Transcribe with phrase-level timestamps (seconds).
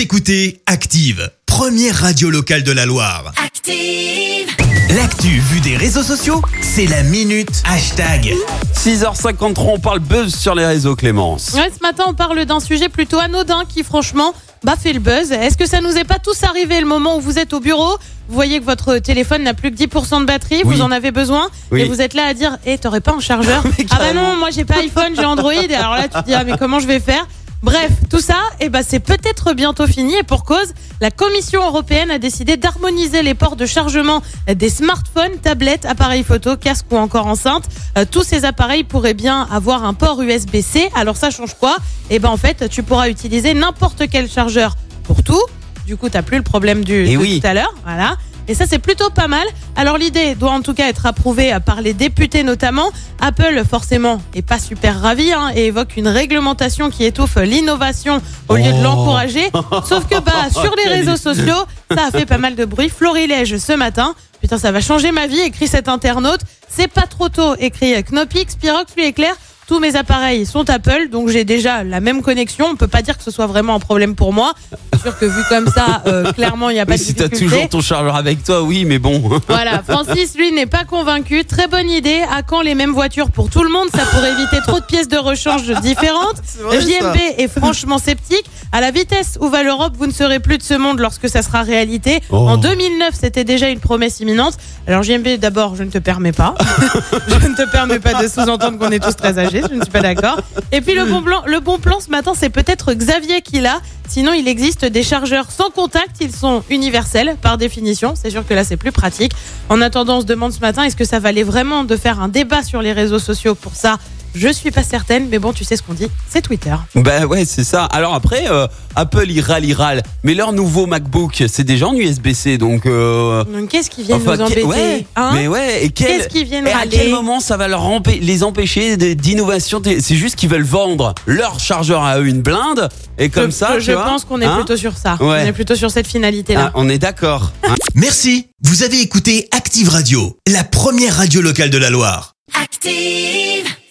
[0.00, 3.34] Vous écoutez Active, première radio locale de la Loire.
[3.44, 4.48] Active.
[4.96, 8.32] L'actu vue des réseaux sociaux, c'est la minute hashtag.
[8.74, 11.52] 6h53, on parle buzz sur les réseaux, Clémence.
[11.52, 14.32] Ouais, ce matin, on parle d'un sujet plutôt anodin qui, franchement,
[14.64, 15.32] bah, fait le buzz.
[15.32, 17.98] Est-ce que ça nous est pas tous arrivé le moment où vous êtes au bureau?
[18.30, 20.76] Vous voyez que votre téléphone n'a plus que 10% de batterie, Oui.
[20.76, 21.82] vous en avez besoin, Oui.
[21.82, 23.62] et vous êtes là à dire, eh, t'aurais pas un chargeur?
[23.78, 26.24] Mais Ah bah non, moi j'ai pas iPhone, j'ai Android, et alors là tu te
[26.26, 27.26] dis, ah mais comment je vais faire?
[27.62, 30.72] Bref, tout ça, eh ben, c'est peut-être bientôt fini et pour cause,
[31.02, 36.56] la Commission européenne a décidé d'harmoniser les ports de chargement des smartphones, tablettes, appareils photo,
[36.56, 37.64] casques ou encore enceintes.
[37.98, 40.88] Euh, tous ces appareils pourraient bien avoir un port USB-C.
[40.94, 41.76] Alors ça change quoi?
[42.08, 45.42] Eh ben en fait, tu pourras utiliser n'importe quel chargeur pour tout.
[45.86, 47.40] Du coup, t'as plus le problème du Eh de oui.
[47.42, 48.16] tout à l'heure, voilà.
[48.50, 49.46] Et ça, c'est plutôt pas mal.
[49.76, 52.90] Alors l'idée doit en tout cas être approuvée par les députés notamment.
[53.20, 58.56] Apple, forcément, est pas super ravi hein, et évoque une réglementation qui étouffe l'innovation au
[58.56, 58.82] lieu de Oh.
[58.82, 59.50] l'encourager.
[59.88, 61.64] Sauf que bah sur les réseaux sociaux,
[61.94, 62.88] ça a fait pas mal de bruit.
[62.88, 64.14] Florilège ce matin.
[64.40, 66.40] Putain, ça va changer ma vie, écrit cet internaute.
[66.68, 69.34] C'est pas trop tôt, écrit Knopix, Spirox, lui éclair.
[69.70, 72.66] Tous mes appareils sont Apple, donc j'ai déjà la même connexion.
[72.72, 74.52] On peut pas dire que ce soit vraiment un problème pour moi.
[74.94, 77.14] C'est sûr que vu comme ça, euh, clairement, il n'y a pas Oui, de si
[77.14, 77.54] t'as difficulté.
[77.54, 79.22] toujours ton chargeur avec toi, oui, mais bon.
[79.48, 81.44] Voilà, Francis, lui, n'est pas convaincu.
[81.44, 82.20] Très bonne idée.
[82.32, 83.86] À quand les mêmes voitures pour tout le monde?
[83.94, 86.42] Ça pourrait éviter trop de pièces de rechange différentes.
[86.72, 88.44] JMB est franchement sceptique.
[88.72, 91.42] À la vitesse où va l'Europe, vous ne serez plus de ce monde lorsque ça
[91.42, 92.20] sera réalité.
[92.30, 92.36] Oh.
[92.36, 94.54] En 2009, c'était déjà une promesse imminente.
[94.88, 96.56] Alors JMB, d'abord, je ne te permets pas.
[97.28, 99.59] je ne te permets pas de sous-entendre qu'on est tous très âgés.
[99.68, 100.40] Je ne suis pas d'accord.
[100.72, 103.80] Et puis le bon plan, le bon plan ce matin, c'est peut-être Xavier qui l'a.
[104.08, 106.16] Sinon, il existe des chargeurs sans contact.
[106.20, 108.14] Ils sont universels par définition.
[108.16, 109.32] C'est sûr que là, c'est plus pratique.
[109.68, 112.28] En attendant, on se demande ce matin, est-ce que ça valait vraiment de faire un
[112.28, 113.98] débat sur les réseaux sociaux pour ça
[114.34, 116.74] Je suis pas certaine, mais bon, tu sais ce qu'on dit, c'est Twitter.
[116.94, 117.84] Ben ouais, c'est ça.
[117.86, 120.02] Alors après, euh, Apple, il râle, il râle.
[120.22, 122.86] Mais leur nouveau MacBook, c'est déjà en USB-C, donc...
[122.86, 126.28] euh, Donc, qu'est-ce qui vient enfin, nous embêter ouais, hein mais ouais, et quel- Qu'est-ce
[126.28, 129.82] qu'ils viennent et à râler quel moment ça va leur empê- les empêcher d'innovation?
[129.84, 132.88] C'est juste qu'ils veulent vendre leur chargeur à eux une blinde,
[133.18, 135.16] et comme je, ça, je tu vois, pense qu'on est hein plutôt sur ça.
[135.20, 135.42] Ouais.
[135.42, 136.66] On est plutôt sur cette finalité-là.
[136.68, 137.52] Ah, on est d'accord.
[137.64, 137.74] hein.
[137.94, 142.34] Merci, vous avez écouté Active Radio, la première radio locale de la Loire.
[142.60, 143.66] Active.